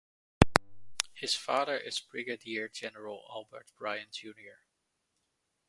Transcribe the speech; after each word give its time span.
His 1.13 1.35
father 1.35 1.77
is 1.77 1.99
Brigadier 1.99 2.67
General 2.67 3.23
Albert 3.31 3.67
Bryant 3.77 4.11
Jr. 4.13 4.61